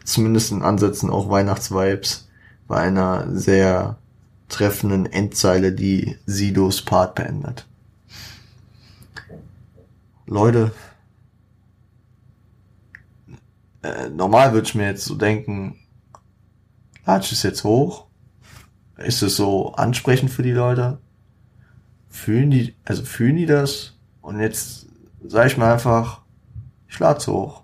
[0.04, 2.28] zumindest in Ansätzen auch Weihnachtsvibes
[2.66, 3.98] bei einer sehr
[4.48, 7.66] treffenden Endzeile, die Sidos Part beendet.
[10.26, 10.72] Leute,
[13.82, 15.76] äh, normal würde ich mir jetzt so denken,
[17.06, 18.06] latsch es jetzt hoch?
[19.04, 20.98] Ist es so ansprechend für die Leute?
[22.10, 23.96] fühlen die, also fühlen die das?
[24.20, 24.86] Und jetzt
[25.24, 26.20] sage ich mal einfach,
[26.88, 27.62] ich lad's hoch.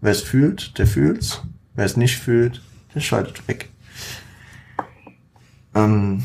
[0.00, 1.42] Wer es fühlt, der fühlt's.
[1.74, 2.62] Wer es nicht fühlt,
[2.94, 3.70] der schaltet weg.
[5.74, 6.24] Ähm,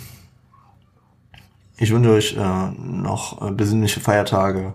[1.77, 4.73] ich wünsche euch äh, noch äh, besinnliche Feiertage,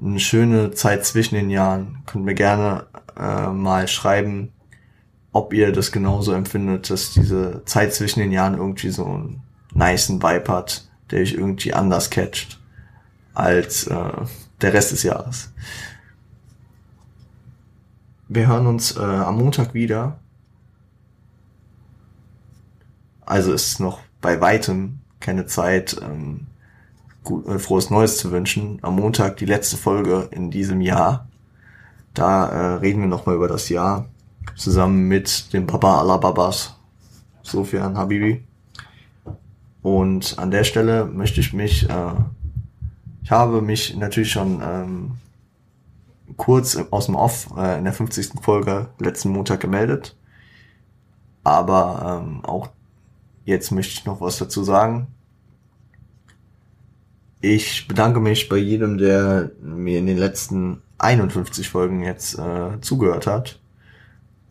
[0.00, 2.02] eine schöne Zeit zwischen den Jahren.
[2.06, 2.86] Könnt mir gerne
[3.18, 4.52] äh, mal schreiben,
[5.34, 9.42] ob ihr das genauso empfindet, dass diese Zeit zwischen den Jahren irgendwie so einen
[9.74, 12.60] niceen Vibe hat, der euch irgendwie anders catcht
[13.34, 14.12] als äh,
[14.60, 15.52] der Rest des Jahres.
[18.28, 20.20] Wir hören uns äh, am Montag wieder.
[23.26, 26.46] Also ist noch bei weitem keine Zeit, ähm,
[27.24, 28.78] gut, äh, frohes Neues zu wünschen.
[28.82, 31.26] Am Montag die letzte Folge in diesem Jahr.
[32.12, 34.08] Da äh, reden wir nochmal über das Jahr
[34.56, 36.74] zusammen mit dem Papa aller Babas,
[37.42, 38.44] Sofian Habibi.
[39.82, 42.14] Und an der Stelle möchte ich mich, äh,
[43.22, 45.12] ich habe mich natürlich schon ähm,
[46.36, 48.40] kurz aus dem Off äh, in der 50.
[48.42, 50.16] Folge letzten Montag gemeldet.
[51.42, 52.70] Aber ähm, auch
[53.44, 55.08] jetzt möchte ich noch was dazu sagen.
[57.42, 63.26] Ich bedanke mich bei jedem, der mir in den letzten 51 Folgen jetzt äh, zugehört
[63.26, 63.60] hat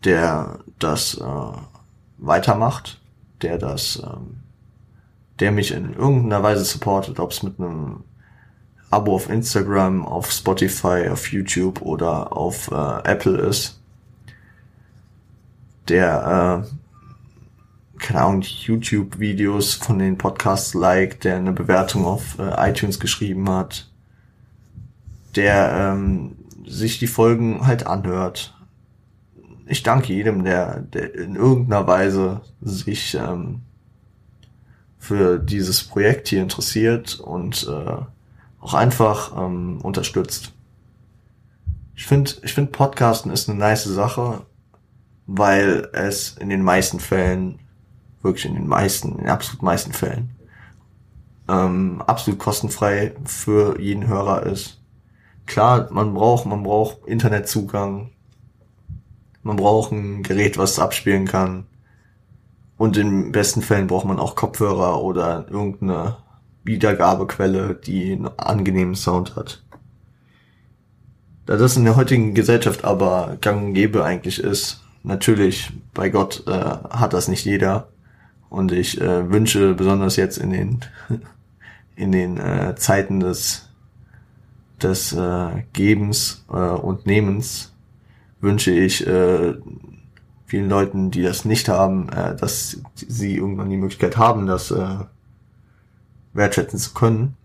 [0.04, 1.58] der das äh,
[2.18, 3.00] weitermacht,
[3.42, 4.40] der das, ähm,
[5.40, 8.04] der mich in irgendeiner Weise supportet, ob es mit einem
[8.90, 13.80] Abo auf Instagram, auf Spotify, auf YouTube oder auf äh, Apple ist,
[15.88, 16.76] der äh,
[17.98, 23.88] keine Ahnung, YouTube-Videos von den Podcasts liked, der eine Bewertung auf äh, iTunes geschrieben hat,
[25.36, 26.36] der ähm,
[26.66, 28.53] sich die Folgen halt anhört,
[29.66, 33.62] ich danke jedem, der, der in irgendeiner Weise sich ähm,
[34.98, 38.02] für dieses Projekt hier interessiert und äh,
[38.60, 40.52] auch einfach ähm, unterstützt.
[41.94, 44.46] Ich finde, ich finde Podcasten ist eine nice Sache,
[45.26, 47.58] weil es in den meisten Fällen,
[48.22, 50.30] wirklich in den meisten, in den absolut meisten Fällen,
[51.48, 54.80] ähm, absolut kostenfrei für jeden Hörer ist.
[55.46, 58.10] Klar, man braucht, man braucht Internetzugang,
[59.44, 61.66] man braucht ein Gerät, was abspielen kann.
[62.76, 66.16] Und in besten Fällen braucht man auch Kopfhörer oder irgendeine
[66.64, 69.62] Wiedergabequelle, die einen angenehmen Sound hat.
[71.46, 76.44] Da das in der heutigen Gesellschaft aber gang und gäbe eigentlich ist, natürlich, bei Gott
[76.46, 77.88] äh, hat das nicht jeder.
[78.48, 80.80] Und ich äh, wünsche besonders jetzt in den
[81.96, 83.68] in den äh, Zeiten des
[84.82, 87.73] des äh, Gebens äh, und Nehmens
[88.44, 89.54] wünsche ich äh,
[90.46, 94.98] vielen Leuten, die das nicht haben, äh, dass sie irgendwann die Möglichkeit haben, das äh,
[96.34, 97.36] wertschätzen zu können.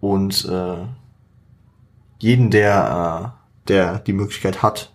[0.00, 0.86] Und äh,
[2.18, 4.92] jeden, der, äh, der die Möglichkeit hat,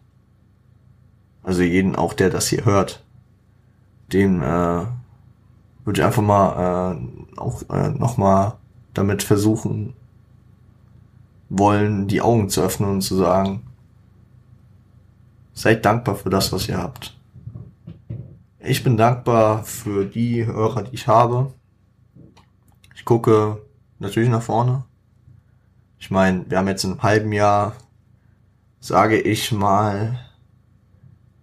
[1.43, 3.03] also jeden auch, der das hier hört,
[4.11, 4.85] dem äh,
[5.85, 8.53] würde ich einfach mal äh, auch äh, nochmal
[8.93, 9.93] damit versuchen
[11.49, 13.61] wollen, die Augen zu öffnen und zu sagen,
[15.53, 17.15] Seid dankbar für das, was ihr habt.
[18.59, 21.53] Ich bin dankbar für die Hörer, die ich habe.
[22.95, 23.61] Ich gucke
[23.99, 24.85] natürlich nach vorne.
[25.99, 27.75] Ich meine, wir haben jetzt in einem halben Jahr,
[28.79, 30.19] sage ich mal,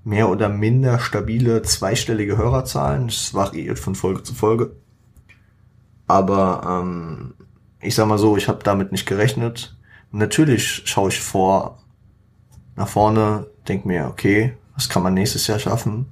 [0.05, 3.09] mehr oder minder stabile zweistellige Hörerzahlen.
[3.09, 4.77] Es variiert von Folge zu Folge.
[6.07, 7.35] Aber ähm,
[7.81, 9.77] ich sag mal so, ich habe damit nicht gerechnet.
[10.11, 11.79] Natürlich schaue ich vor
[12.77, 16.07] nach vorne, denke mir, okay, was kann man nächstes Jahr schaffen?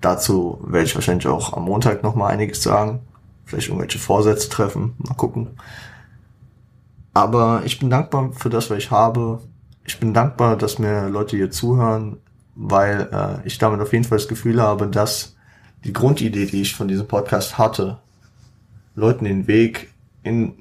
[0.00, 3.00] Dazu werde ich wahrscheinlich auch am Montag nochmal einiges sagen.
[3.44, 4.94] Vielleicht irgendwelche Vorsätze treffen.
[4.98, 5.50] Mal gucken.
[7.14, 9.40] Aber ich bin dankbar für das, was ich habe.
[9.84, 12.16] Ich bin dankbar, dass mir Leute hier zuhören,
[12.54, 15.36] weil äh, ich damit auf jeden Fall das Gefühl habe, dass
[15.84, 17.98] die Grundidee, die ich von diesem Podcast hatte,
[18.94, 20.54] Leuten den Weg in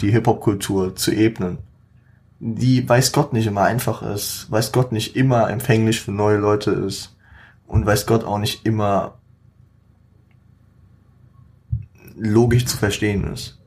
[0.00, 1.58] die Hip-Hop-Kultur zu ebnen,
[2.40, 6.70] die weiß Gott nicht immer einfach ist, weiß Gott nicht immer empfänglich für neue Leute
[6.70, 7.14] ist
[7.66, 9.18] und weiß Gott auch nicht immer
[12.16, 13.58] logisch zu verstehen ist.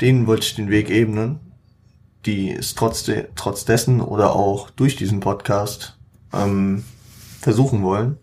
[0.00, 1.40] Denen wollte ich den Weg ebnen,
[2.24, 5.98] die es trotz, de trotz dessen oder auch durch diesen Podcast
[6.32, 6.84] ähm,
[7.40, 8.16] versuchen wollen,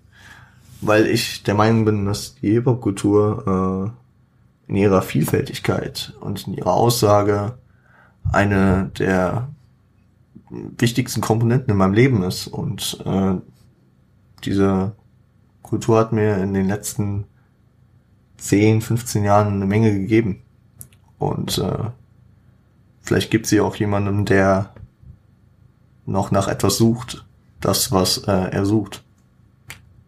[0.82, 3.93] weil ich der Meinung bin, dass die Hip-Hop-Kultur
[4.67, 7.54] äh, in ihrer Vielfältigkeit und in ihrer Aussage
[8.31, 9.49] eine der
[10.49, 12.47] wichtigsten Komponenten in meinem Leben ist.
[12.47, 13.36] Und äh,
[14.43, 14.93] diese
[15.62, 17.25] Kultur hat mir in den letzten
[18.38, 20.41] 10, 15 Jahren eine Menge gegeben.
[21.17, 21.89] Und äh,
[23.01, 24.73] vielleicht gibt sie auch jemandem, der
[26.05, 27.25] noch nach etwas sucht,
[27.60, 29.03] das, was äh, er sucht.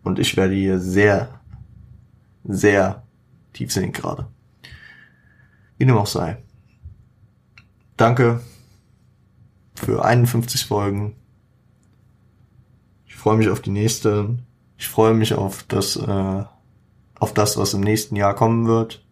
[0.04, 1.40] Und ich werde hier sehr,
[2.44, 3.04] sehr
[3.54, 4.28] tiefsinnig gerade.
[5.78, 6.38] Wie dem auch sei.
[8.04, 8.42] Danke
[9.76, 11.16] für 51 Folgen.
[13.06, 14.40] Ich freue mich auf die nächste.
[14.78, 16.44] Ich freue mich auf das, äh,
[17.18, 19.06] auf das, was im nächsten Jahr kommen wird.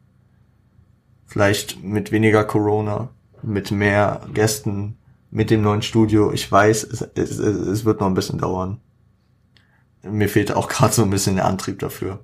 [1.25, 3.07] Vielleicht mit weniger Corona,
[3.41, 4.97] mit mehr Gästen,
[5.29, 6.33] mit dem neuen Studio.
[6.33, 8.81] Ich weiß, es, es, es wird noch ein bisschen dauern.
[10.03, 12.19] Mir fehlt auch gerade so ein bisschen der Antrieb dafür.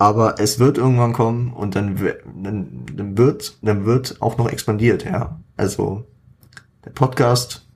[0.00, 5.04] Aber es wird irgendwann kommen und dann, dann, dann wird, dann wird auch noch expandiert,
[5.04, 5.40] ja.
[5.56, 6.06] Also,
[6.84, 7.66] der Podcast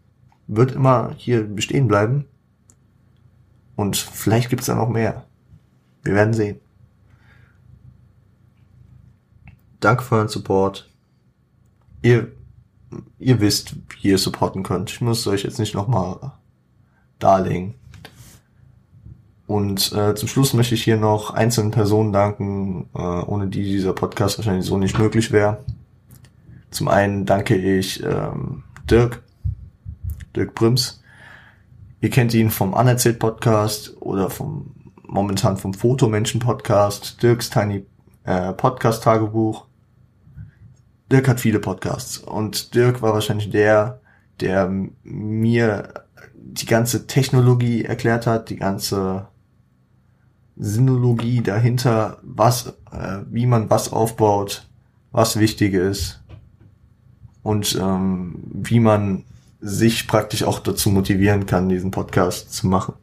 [0.47, 2.27] wird immer hier bestehen bleiben.
[3.75, 5.27] Und vielleicht gibt's da noch mehr.
[6.05, 6.61] Wir werden sehen.
[9.81, 10.89] Danke für euren Support.
[12.03, 12.31] Ihr,
[13.19, 14.91] ihr wisst, wie ihr supporten könnt.
[14.91, 16.35] Ich muss euch jetzt nicht nochmal
[17.19, 17.75] darlegen.
[19.53, 23.93] Und äh, zum Schluss möchte ich hier noch einzelnen Personen danken, äh, ohne die dieser
[23.93, 25.59] Podcast wahrscheinlich so nicht möglich wäre.
[26.71, 29.23] Zum einen danke ich ähm, Dirk,
[30.35, 31.03] Dirk Brims.
[32.01, 37.85] Ihr kennt ihn vom Anerzählt Podcast oder vom momentan vom Fotomenschen Podcast, Dirks Tiny
[38.25, 39.67] äh, Podcast Tagebuch.
[41.11, 44.01] Dirk hat viele Podcasts und Dirk war wahrscheinlich der,
[44.41, 45.93] der mir
[46.35, 49.29] die ganze Technologie erklärt hat, die ganze
[50.57, 54.69] Sinologie dahinter, was, äh, wie man was aufbaut,
[55.11, 56.21] was wichtig ist
[57.43, 59.25] und ähm, wie man
[59.61, 62.95] sich praktisch auch dazu motivieren kann, diesen Podcast zu machen.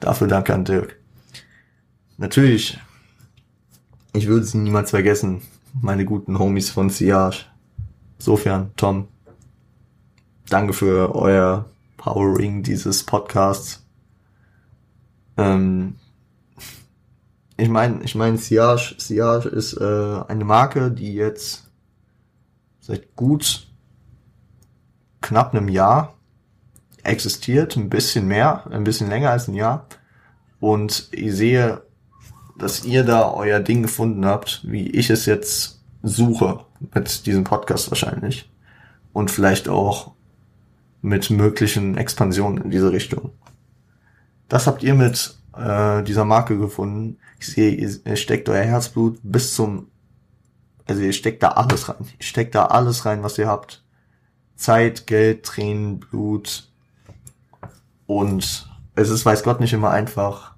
[0.00, 0.96] Dafür danke an Dirk.
[2.18, 2.78] Natürlich,
[4.12, 5.42] ich würde sie niemals vergessen,
[5.80, 7.46] meine guten Homies von Siage.
[8.18, 9.08] Sofern, Tom,
[10.48, 13.84] danke für euer Powering dieses Podcasts.
[15.36, 15.96] Ähm,
[17.56, 21.70] ich meine, ich meine, Siage, Siage ist äh, eine Marke, die jetzt
[22.80, 23.68] seit gut
[25.20, 26.14] knapp einem Jahr
[27.04, 29.86] existiert, ein bisschen mehr, ein bisschen länger als ein Jahr.
[30.60, 31.82] Und ich sehe
[32.62, 36.60] dass ihr da euer Ding gefunden habt, wie ich es jetzt suche,
[36.94, 38.50] mit diesem Podcast wahrscheinlich.
[39.12, 40.12] Und vielleicht auch
[41.00, 43.30] mit möglichen Expansionen in diese Richtung.
[44.48, 47.18] Das habt ihr mit äh, dieser Marke gefunden.
[47.38, 49.88] Ich sehe, ihr steckt euer Herzblut bis zum,
[50.86, 51.96] also ihr steckt da alles rein.
[52.18, 53.84] Ihr steckt da alles rein, was ihr habt.
[54.56, 56.70] Zeit, Geld, Tränen, Blut.
[58.06, 60.54] Und es ist, weiß Gott, nicht immer einfach,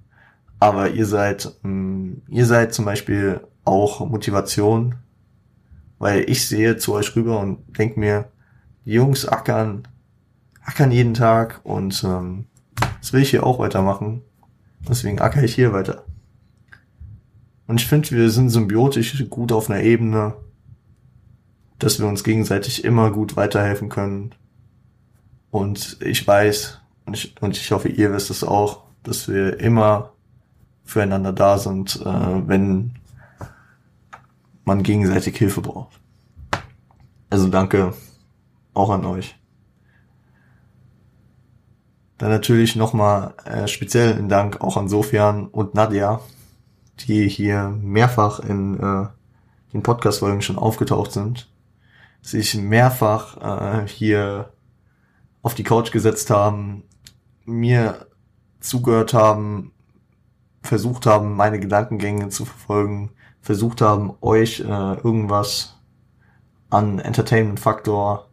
[0.61, 4.97] aber ihr seid, mh, mm, ihr seid zum Beispiel auch Motivation,
[5.99, 8.31] weil ich sehe zu euch rüber und denke mir,
[8.85, 9.89] die Jungs ackern,
[10.65, 12.47] ackern jeden Tag und ähm,
[13.05, 14.23] das will ich hier auch weitermachen.
[14.89, 16.07] Deswegen acker ich hier weiter.
[17.67, 20.33] Und ich finde, wir sind symbiotisch gut auf einer Ebene,
[21.79, 24.35] dass wir uns gegenseitig immer gut weiterhelfen können.
[25.51, 30.15] Und ich weiß, und ich, und ich hoffe, ihr wisst es auch, dass wir immer
[30.83, 32.95] füreinander da sind, äh, wenn
[34.65, 36.01] man gegenseitig Hilfe braucht.
[37.29, 37.93] Also danke
[38.73, 39.37] auch an euch.
[42.25, 46.23] Dann natürlich nochmal äh, speziell ein Dank auch an Sofian und Nadja,
[47.01, 49.09] die hier mehrfach in äh,
[49.75, 51.53] den Podcast-Folgen schon aufgetaucht sind,
[52.23, 54.55] sich mehrfach äh, hier
[55.43, 56.85] auf die Couch gesetzt haben,
[57.45, 58.07] mir
[58.59, 59.73] zugehört haben,
[60.63, 63.11] versucht haben, meine Gedankengänge zu verfolgen,
[63.43, 65.79] versucht haben, euch äh, irgendwas
[66.71, 68.31] an Entertainment-Faktor,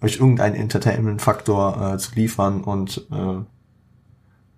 [0.00, 3.42] euch irgendeinen Entertainment-Faktor äh, zu liefern und äh,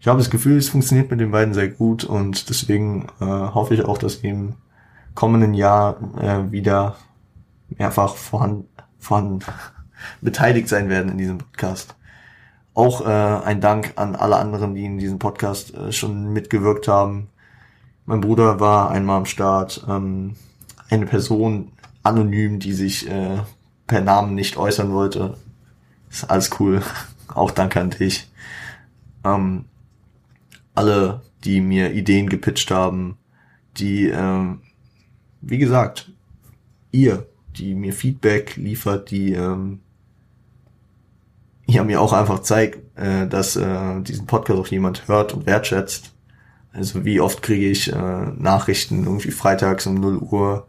[0.01, 3.75] ich habe das Gefühl, es funktioniert mit den beiden sehr gut und deswegen äh, hoffe
[3.75, 4.55] ich auch, dass im
[5.15, 6.97] kommenden Jahr äh, wieder
[7.69, 8.67] mehrfach vorhanden,
[8.99, 9.41] vorhanden
[10.23, 11.97] beteiligt sein werden in diesem Podcast.
[12.73, 17.29] Auch äh, ein Dank an alle anderen, die in diesem Podcast äh, schon mitgewirkt haben.
[18.07, 19.85] Mein Bruder war einmal am Start.
[19.87, 20.37] Ähm,
[20.89, 21.73] eine Person
[22.03, 23.41] anonym, die sich äh,
[23.91, 25.37] per Namen nicht äußern wollte.
[26.11, 26.81] Ist alles cool.
[27.27, 28.31] Auch danke an dich.
[29.25, 29.65] Ähm,
[30.77, 33.19] alle, die mir Ideen gepitcht haben,
[33.79, 34.63] die, ähm,
[35.41, 36.13] wie gesagt,
[36.93, 37.27] ihr,
[37.57, 39.81] die mir Feedback liefert, die ähm,
[41.67, 46.13] ja mir auch einfach zeigt, äh, dass äh, diesen Podcast auch jemand hört und wertschätzt.
[46.73, 50.69] Also wie oft kriege ich äh, Nachrichten irgendwie freitags um 0 Uhr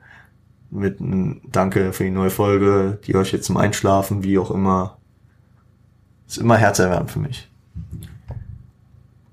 [0.71, 4.97] mit einem Danke für die neue Folge, die euch jetzt zum Einschlafen, wie auch immer.
[6.27, 7.49] Ist immer herzerwärmend für mich.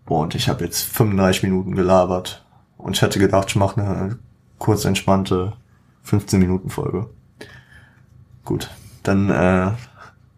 [0.05, 2.45] Und ich habe jetzt 35 Minuten gelabert.
[2.76, 4.18] Und ich hatte gedacht, ich mache eine
[4.59, 5.53] kurz entspannte
[6.03, 7.09] 15 Minuten Folge.
[8.45, 8.70] Gut,
[9.03, 9.72] dann äh,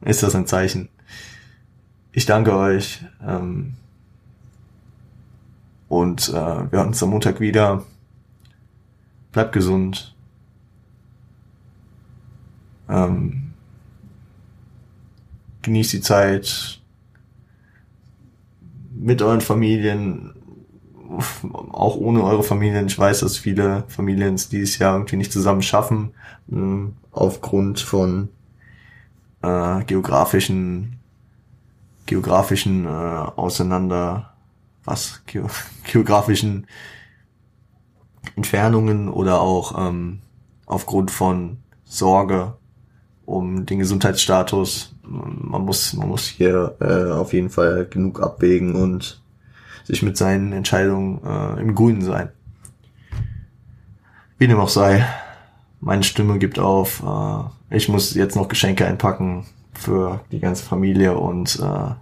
[0.02, 0.88] ist das ein Zeichen.
[2.12, 3.04] Ich danke euch.
[3.26, 3.74] Ähm,
[5.88, 7.84] und äh, wir hören uns am Montag wieder.
[9.32, 10.14] Bleibt gesund.
[12.90, 13.52] Ähm,
[15.62, 16.80] genießt die Zeit
[18.92, 20.34] mit euren Familien,
[21.72, 22.86] auch ohne eure Familien.
[22.86, 26.12] Ich weiß, dass viele Familien es dieses Jahr irgendwie nicht zusammen schaffen,
[26.50, 28.28] ähm, aufgrund von
[29.42, 30.96] äh, geografischen
[32.06, 34.34] geografischen äh, auseinander
[34.84, 35.44] was ge
[35.84, 36.66] geografischen
[38.36, 40.20] Entfernungen oder auch ähm,
[40.66, 42.54] aufgrund von Sorge
[43.30, 44.94] um den Gesundheitsstatus.
[45.02, 49.22] Man muss man muss hier äh, auf jeden Fall genug abwägen und
[49.84, 52.30] sich mit seinen Entscheidungen äh, im Grünen sein.
[54.38, 55.06] Wie dem auch sei,
[55.80, 57.02] meine Stimme gibt auf.
[57.02, 61.94] Äh, ich muss jetzt noch Geschenke einpacken für die ganze Familie und äh,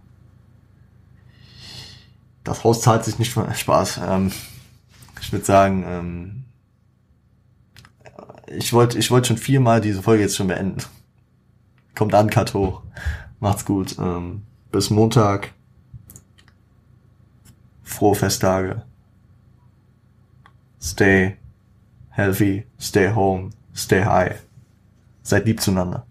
[2.45, 4.01] das Haus zahlt sich nicht von Spaß.
[4.09, 4.33] Ähm,
[5.21, 6.45] ich würde sagen, ähm,
[8.47, 10.83] ich wollte ich wollte schon viermal diese Folge jetzt schon beenden.
[11.99, 12.83] Kommt an, Cut hoch.
[13.41, 13.97] Macht's gut.
[13.99, 15.53] Ähm, bis Montag.
[17.83, 18.83] Frohe Festtage.
[20.81, 21.39] Stay
[22.11, 24.41] healthy, stay home, stay high.
[25.23, 26.07] Seid lieb zueinander.